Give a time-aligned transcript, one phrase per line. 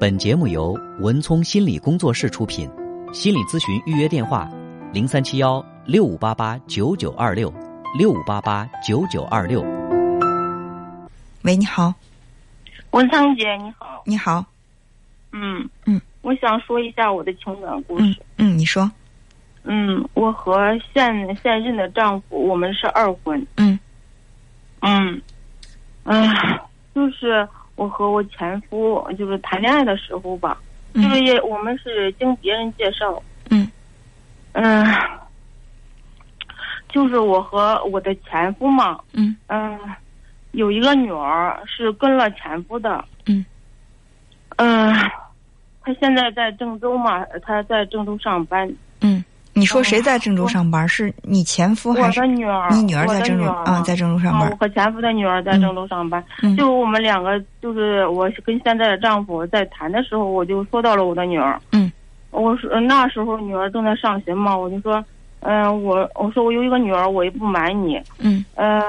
[0.00, 2.66] 本节目由文聪心理工作室出品，
[3.12, 4.50] 心理咨询预约电话：
[4.94, 7.52] 零三七幺六五八八九九二六
[7.98, 9.60] 六五八八九九二六。
[11.42, 11.92] 喂，你好，
[12.92, 14.02] 文昌姐，你好。
[14.06, 14.42] 你好，
[15.32, 18.22] 嗯嗯，我想说一下我的情感故嗯事。
[18.38, 18.90] 嗯，你说，
[19.64, 23.46] 嗯，我和现现任的丈夫，我们是二婚。
[23.58, 23.78] 嗯
[24.80, 25.20] 嗯，
[26.04, 26.62] 哎呀，
[26.94, 27.46] 就是
[27.80, 30.60] 我和我前夫就是谈恋爱的时候吧，
[30.92, 33.22] 嗯就是也我们是经别人介绍。
[33.48, 33.66] 嗯
[34.52, 34.86] 嗯，
[36.90, 39.78] 就是我和我的前夫嘛，嗯嗯，
[40.50, 43.02] 有一个女儿是跟了前夫的。
[43.24, 43.42] 嗯。
[44.56, 44.94] 嗯，
[45.80, 48.70] 他现在在郑州嘛，他在郑州上班。
[49.70, 50.88] 说谁在郑州上班？
[50.88, 53.80] 是你前夫还我是的女儿，你女儿我在郑州啊？
[53.82, 54.58] 在郑州上啊，我班。
[54.58, 56.22] 和前夫的女儿在郑州上班。
[56.42, 61.60] 嗯就我们两个，就是我跟现在的丈夫在谈的时候，我就说到了我的女儿。
[61.72, 61.90] 嗯。
[62.32, 65.04] 我说那时候女儿正在上学嘛，我就说，
[65.40, 68.00] 嗯、我我说我有一个女儿，我也不瞒你。
[68.18, 68.80] 嗯呃，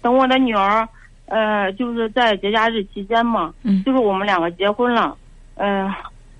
[0.00, 0.88] 等我的女儿，
[1.26, 5.16] 呃，就是在节假日期间嘛，嗯就是我们两个结婚了，
[5.56, 5.92] 呃，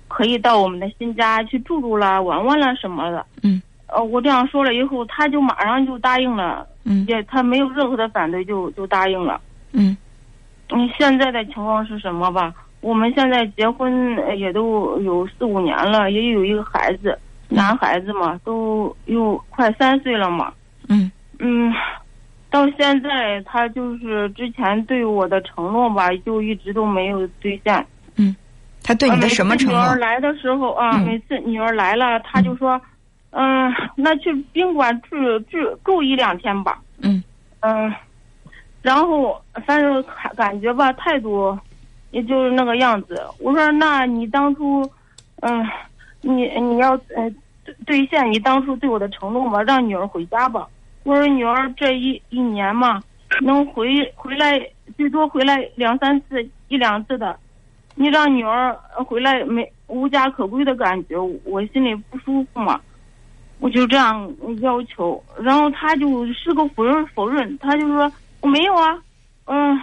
[0.07, 3.25] 可以到我们的新家去住住啦、玩玩啦什么的。
[3.43, 3.61] 嗯。
[3.87, 9.39] 呃，我这样说了以后，他就马上就答应了，嗯也他没有任何的反对，就就答应了。
[9.73, 9.95] 嗯
[10.71, 12.53] 嗯，现在的情况是什么吧？
[12.81, 17.17] 我们现在结婚呃也都有四五年了，也有一个孩子，
[17.49, 20.51] 男孩子嘛，都又快三岁了嘛。
[20.89, 21.73] 嗯嗯，
[22.49, 27.85] 到现在他就是之前对我的承诺吧，就一直都没有兑现。
[28.17, 28.35] 嗯
[28.83, 29.79] 他对你的什么承诺？
[29.81, 32.81] 女儿来的时候啊，嗯每次女儿来了，他就说，嗯、
[33.95, 36.81] 那去宾馆住住住一两天吧。
[37.01, 37.21] 嗯
[37.59, 37.93] 嗯，
[38.81, 41.57] 然后反正感感觉吧，态度
[42.11, 43.21] 也就是那个样子。
[43.39, 44.89] 我说，那你当初，
[45.41, 45.67] 嗯，
[46.21, 47.29] 你你要呃
[47.65, 50.67] 兑兑现你当初对我的承诺嘛，让女儿回家吧。
[51.03, 53.01] 我说女儿这一一年嘛，
[53.41, 54.57] 能回回来
[54.95, 57.37] 最多回来两三次一两次的，
[57.95, 58.73] 你让女儿
[59.05, 62.79] 回来没无家可归的感觉，我心里不舒服嘛。
[63.59, 68.11] 我就这样要求，然后他就是个否认否认，他就说
[68.41, 69.01] 我没有啊，
[69.45, 69.79] 嗯，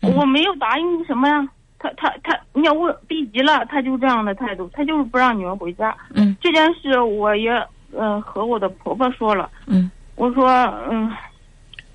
[0.00, 1.48] 嗯我没有答应什么呀。
[1.78, 5.96] 他他他，你要问逼急了，他就这样的态度，他就是不让女儿回家。
[6.14, 6.36] 嗯。
[6.40, 7.50] 这件事我也
[7.92, 9.90] 呃和我的婆婆说了，嗯。
[10.14, 10.48] 我说
[10.90, 11.10] 嗯，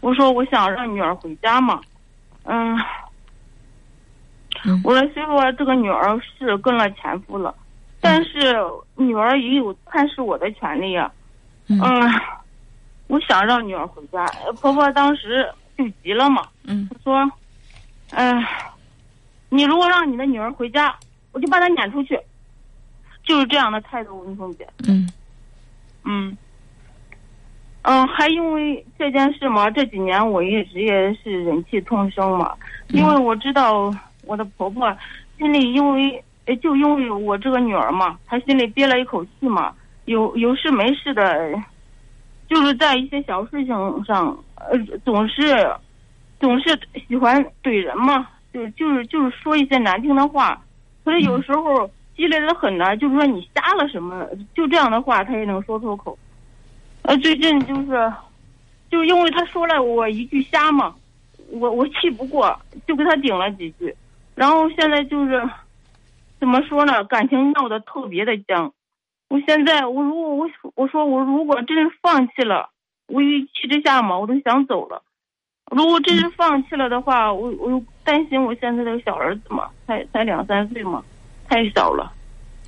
[0.02, 1.80] 我说我想让女儿回家嘛，
[2.44, 2.78] 嗯，
[4.66, 4.82] 嗯。
[4.84, 7.56] 我说虽说这个女儿是跟了前夫了，
[8.00, 8.56] 但是
[8.96, 11.12] 女儿也有探视我的权利啊，
[11.68, 11.80] 嗯。
[11.82, 12.12] 嗯，
[13.08, 15.48] 我想让女儿回家，呃婆婆当时
[15.78, 16.88] 就急了嘛，嗯。
[16.90, 17.32] 她说，
[18.12, 18.44] 嗯、
[19.50, 20.96] 你如果让你的女儿回家，
[21.32, 22.20] 我就把她撵出去，
[23.24, 24.68] 就是这样的态度，文凤姐。
[24.88, 25.10] 嗯。
[26.04, 26.38] 嗯，
[27.82, 32.56] 嗯，还因为这件事嘛，这几年我一直也是忍气吞声嘛，
[32.90, 33.94] 因为我知道
[34.24, 34.96] 我的婆婆
[35.38, 39.74] 心里因为呃就因为我这个女儿嘛，她心里憋了一口气嘛，
[40.06, 41.54] 有有事没事的，
[42.50, 45.70] 就是在一些小事情上，呃，总是
[46.40, 50.60] 总是喜欢怼人嘛，就就是就是说一些难听的话，
[51.04, 51.86] 可是有时候
[52.16, 54.26] 激烈的很呢，就是说你瞎了什么，
[54.56, 56.18] 就这样的话他也能说出口。
[57.04, 58.14] 呃，最近就是，
[58.90, 60.94] 就因为他说了我一句瞎嘛，
[61.52, 63.94] 我我气不过，就给他顶了几句，
[64.36, 65.42] 然后现在就是，
[66.40, 68.74] 怎么说呢，感情闹得特别的僵。
[69.30, 72.70] 我现在我如果我我说我如果真是放弃了，
[73.08, 75.04] 我一气之下嘛，我都想走了。
[75.72, 81.04] 如果真是放弃了的话，我我又担心我现在这个小儿子嘛，才才两三岁嘛，
[81.50, 82.14] 太小了。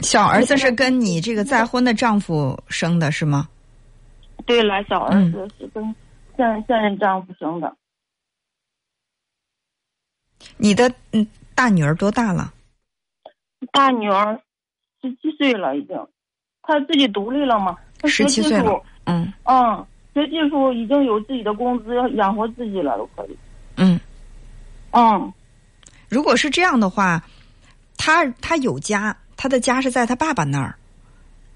[0.01, 3.47] 小儿子是跟你这个再婚的丈夫生的是吗？
[4.45, 5.83] 对了，小儿子是跟
[6.35, 7.73] 现现任丈夫生的，
[10.57, 11.25] 你的嗯
[11.55, 12.53] 大女儿多大了？
[13.79, 14.37] 大女儿
[15.01, 15.95] 十七岁了已经，
[16.61, 23.37] 她自己独立了嘛，她学技17岁嗯嗯，学技术已经有自己的工资养活自己了，都可以。
[23.77, 23.97] 嗯。
[24.91, 25.31] 嗯，
[26.09, 27.23] 如果是这样的话，
[27.95, 30.75] 他他有家，他的家是在他爸爸那儿，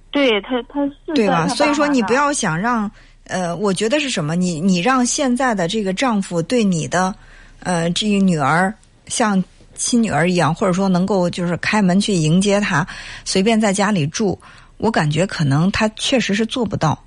[0.10, 1.46] 对她她是对吧？
[1.50, 2.90] 所以说你不要想让
[3.26, 4.36] 呃，我觉得是什么？
[4.36, 7.14] 你你让现在的这个丈夫对你的
[7.60, 8.74] 呃这个女儿
[9.08, 9.44] 像
[9.76, 12.86] 亲女儿一样，或者说能够就是开门去迎接她，
[13.26, 14.40] 随便在家里住，
[14.78, 17.04] 我感觉可能他确实是做不到。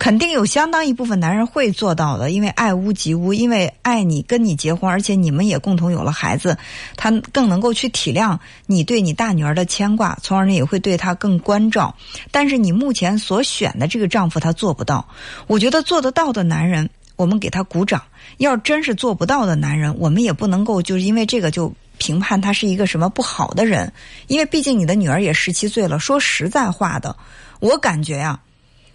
[0.00, 6.56] 肯定有相当一部分男人会做到的，因为爱屋及乌，因为爱你，跟你结婚，而且你们也共同有了孩子，
[6.96, 11.92] 他更能够去体谅你对你大女儿的牵挂，从而呢也会对她更关照。
[12.30, 15.04] 但是你目前所选的这个丈夫，他做不到。
[15.48, 16.88] 我觉得做得到的男人，
[17.18, 18.00] 我们给他鼓掌；
[18.38, 23.92] 要真是做不到的男人，我们也不能够就是因为这个就评判他是一个什么不好的人，
[24.28, 25.98] 因为毕竟你的女儿也十七岁了。
[25.98, 27.14] 说实在话的，
[27.60, 28.40] 我感觉呀。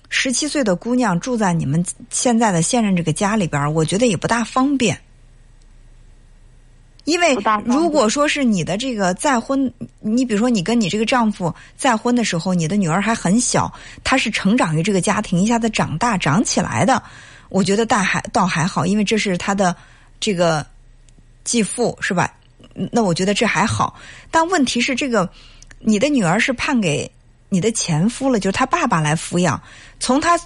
[0.09, 4.99] 十七岁的姑娘住在你们现在的现任这个家里边，我觉得也不大方便。
[7.03, 7.35] 因为
[7.65, 13.73] 如果说是你的这个再婚，你比如说你跟你这个丈夫再婚的时候，你的女儿还很小，
[14.05, 17.03] 她是成长于这个家庭，一下子长大长起来的，
[17.53, 19.75] 我觉得大还倒还好，因为这是他的
[20.19, 20.65] 这个
[21.43, 22.33] 继父是吧？
[22.91, 23.95] 那我觉得这还好。
[24.31, 25.29] 但问题是，这个
[25.79, 27.09] 你的女儿是判给。
[27.53, 29.61] 你的前夫了，就是他爸爸来抚养，
[29.99, 30.39] 从他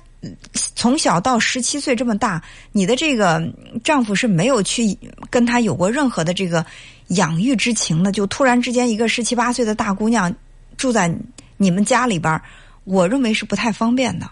[0.76, 2.44] 从小到十七岁这么大，
[2.74, 3.42] 你的这个
[3.82, 4.94] 丈夫是没有去
[5.30, 6.66] 跟他有过任何的这个
[7.12, 10.30] 养育之情的，就突然之间一个十七八岁的大姑娘
[10.76, 11.10] 住在
[11.56, 12.42] 你们家里边，
[12.84, 14.30] 我认为是不太方便的。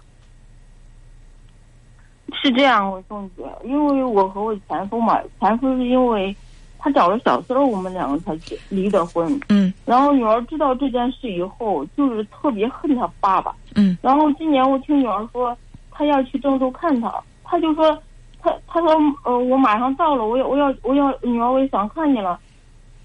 [2.41, 6.35] 是这样，我宋姐，因为我和我前夫嘛，前夫是因为。
[6.77, 8.37] 他找了小三儿，我们两个才
[8.69, 9.41] 离的婚。
[9.49, 13.55] 嗯，然后女儿知道这件事以后，就是特别恨他爸爸。
[13.73, 15.57] 嗯，然后今年我听女儿说，
[15.89, 17.11] 她要去郑州看他，
[17.43, 17.97] 他就说，
[18.39, 18.91] 他他说，
[19.23, 22.39] 呃，我马上到了，我要我要我要女儿，我也想看你了。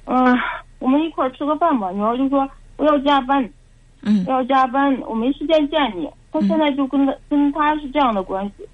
[0.05, 0.39] 嗯，
[0.79, 1.91] 我们一块儿吃个饭吧。
[1.91, 2.47] 女儿就说
[2.77, 3.51] 我要加班，
[4.03, 6.07] 嗯，要加班，我没时间见你。
[6.31, 8.69] 他现在就跟他跟他是这样的关系。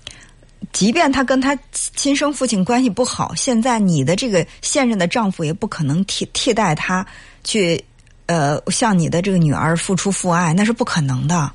[0.76, 7.04] 即便他跟他亲生父亲关系不好，现在你的这个现任的丈夫也不可能替替代他
[7.44, 7.82] 去，
[8.26, 11.50] 呃，向你的这个女儿付出父爱，那是不可能的。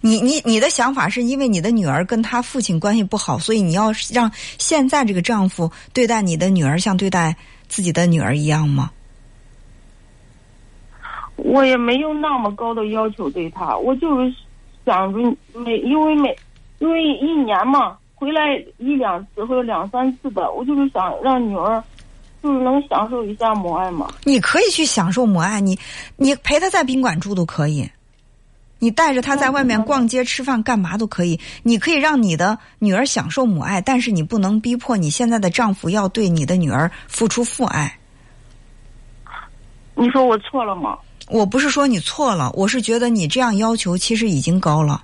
[0.00, 7.36] 你你你的想法是因为你的女儿跟他父亲关系不好，所以你要让现在这个丈夫对待你的女儿像对待
[7.68, 8.90] 自己的女儿一样吗？
[11.36, 14.34] 我也没有那么高的要求对他，我就是
[14.86, 16.34] 想着每因为每。
[16.78, 21.82] 因为一年嘛，回来一两次或者两三次吧，我就是想让女儿，
[22.42, 24.08] 就是能享受一下母爱嘛。
[24.24, 25.78] 你可以去享受母爱，你
[26.16, 27.88] 你陪她在宾馆住都可以，
[28.78, 31.38] 你带着她在外面逛街、吃饭、干嘛都可以。
[31.62, 37.98] 你可以让你的女儿享受母爱，但是你不能逼迫你现在的丈夫要对你的女儿付出父爱。
[39.94, 40.98] 你说我错了吗？
[41.28, 45.02] 我不是说你错了，我是觉得你这样要求其实已经高了。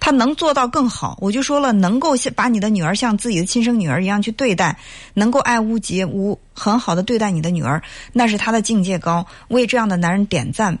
[0.00, 4.76] 他能做到更好，我就说了，能够把你的女儿像自己的亲生女儿一样去对待，
[5.12, 7.82] 能够爱屋及乌，很好的对待你的女儿，
[8.14, 9.26] 那是他的境界高。
[9.48, 10.78] 为这样的男人点赞、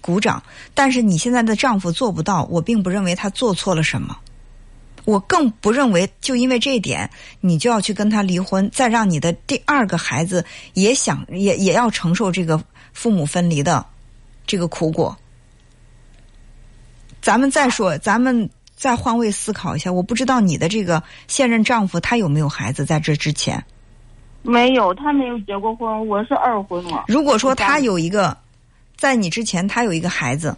[0.00, 0.42] 鼓掌。
[0.74, 4.16] 但是你现在的丈夫做不到，我并不认为他做错了什么，
[5.04, 7.08] 我更不认为就因为这一点，
[7.42, 10.42] 你就要去跟他离婚，再让你的第二个孩子
[10.72, 12.58] 也想也也要承受这个
[12.94, 13.84] 父母分离的
[14.46, 15.14] 这个苦果。
[17.20, 19.92] 咱们再说，咱们再换位思考一下。
[19.92, 23.62] 我不知道你的这个现任丈夫他有没有孩子，在这之前，
[24.42, 26.06] 没有，他没有结过婚。
[26.06, 27.04] 我是二婚嘛。
[27.08, 28.36] 如果说他有一个，
[28.96, 30.56] 在你之前他有一个孩子，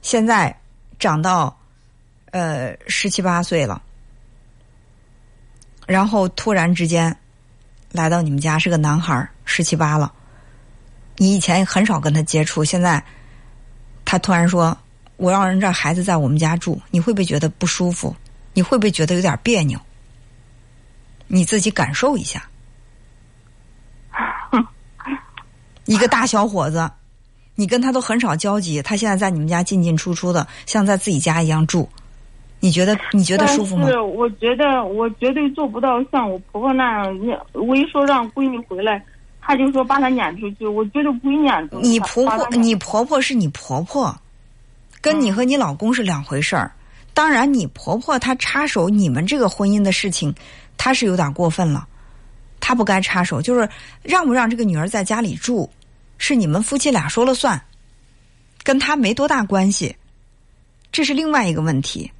[0.00, 0.58] 现在
[0.98, 1.54] 长到
[2.30, 3.80] 呃十七八岁了，
[5.86, 7.14] 然后突然之间
[7.92, 10.10] 来到你们家是个男孩，十七八了，
[11.18, 13.04] 你以前很少跟他接触，现在
[14.06, 14.76] 他突然说。
[15.16, 18.14] 我让人这孩子在我们家住，你会不会觉得不舒服？
[18.52, 19.78] 你会不会觉得有点别扭？
[21.26, 22.42] 你自己感受一下。
[25.86, 26.90] 一个大小伙子，
[27.54, 31.88] 你跟他都很少交集，他现在在你们家进进出出的，像在自己家一样住，
[32.60, 33.86] 你觉得 你觉得舒服吗？
[33.88, 37.40] 是，我觉得我绝对做不到像我婆婆那样。
[37.52, 39.02] 我一说让闺女回来，
[39.40, 41.88] 她就说把她撵出去，我绝对不会撵出去。
[41.88, 44.16] 你婆婆，你婆婆是你婆婆。
[45.06, 46.72] 跟你和你老公是两回事儿，
[47.14, 50.34] 当然你婆婆她插手你们这个婚姻的事情，
[50.76, 51.86] 她是有点过分了，
[52.58, 53.40] 她不该插手。
[53.40, 53.68] 就是
[54.02, 55.70] 让不让这个女儿在家里住，
[56.18, 57.62] 是你们夫妻俩说了算，
[58.64, 59.94] 跟她没多大关系，
[60.90, 62.10] 这是另外一个问题。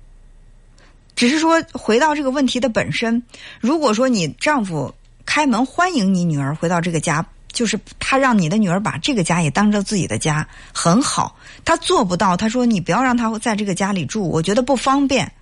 [1.16, 3.21] 只是说回到这个问题的本身，
[3.59, 7.26] 如果说你丈夫开门欢迎你女儿回到这个家。
[7.57, 11.35] 就是他让你的女儿把这个家也当成自己的家，很好。
[11.65, 15.33] 他做不到，他说你不要让他在这个家里住，我觉得不方便。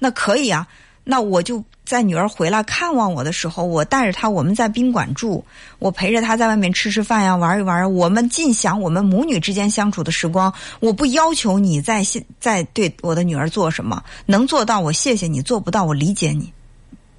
[0.00, 0.66] 那可以啊，
[1.04, 5.44] 那我就在女儿回来看望我的时候，我带着她，我们在宾馆住，
[5.78, 10.52] 我陪着她在外面吃吃饭呀，玩一玩，我们尽享我们母女之间相处的时光。
[10.80, 16.52] 我不要求你在现在对我的女儿做什么，能做到我谢谢你，做不到我理解你。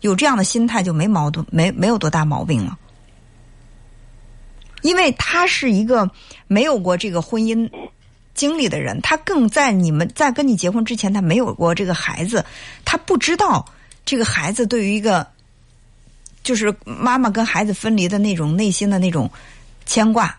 [0.01, 2.77] 有这样的心态就没矛盾，没没有多大毛病了。
[4.83, 6.09] 因为他是一个
[6.47, 7.67] 没有过这个婚姻
[8.35, 12.45] 经历的人，他更在你们在跟你结婚之前，他没有过这个孩子，
[12.85, 13.65] 他不知道
[14.05, 15.25] 这个孩子对于一个
[16.43, 19.31] 就是妈妈跟孩子分离的那种内心的那种
[19.85, 20.35] 牵挂、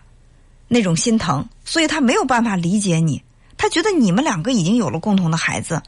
[0.67, 3.21] 那种心疼，所以他没有办法理解你。
[3.57, 5.81] 他觉得你们两个已经有了共同的孩子，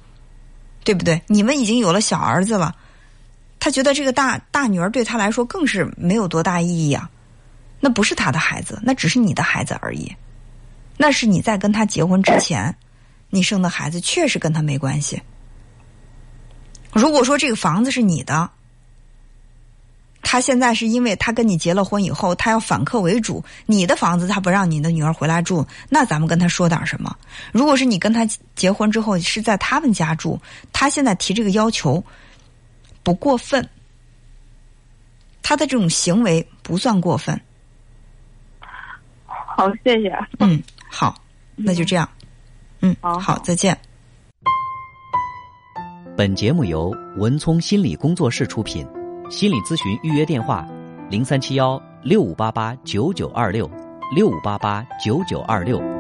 [0.83, 1.21] 对不对？
[1.27, 2.73] 你们已经有了小儿子了，
[3.59, 7.09] 他觉得这个大大女儿对他来说更是没有多大意义啊。
[7.79, 10.15] 那不是他的孩子，那只是你的孩子而已。
[10.97, 12.75] 那是你在跟他结婚之前，
[13.29, 15.21] 你生的孩子确实跟他没关系。
[16.91, 18.49] 如果说这个房子是你的，
[20.23, 27.15] 他现在是因为他跟你结了婚以后，他要反客为主，你的房子他不让你的女儿回来住，那咱们跟他说点什么？
[27.51, 30.41] 如果是你跟他结婚之后是在他们家住，
[30.73, 32.03] 他现在提这个要求
[33.03, 33.69] 不过分，
[35.43, 37.39] 他的这种行为不算过分。
[39.57, 40.15] 好，谢谢。
[40.37, 41.15] 嗯，好，
[41.55, 42.07] 那就这样。
[42.81, 43.75] 嗯，好好，再见。
[46.15, 48.87] 本节目由文聪心理工作室出品，
[49.31, 50.63] 心理咨询预约电话：
[51.09, 53.67] 零三七幺六五八八九九二六
[54.15, 55.96] 六五八八九九二六。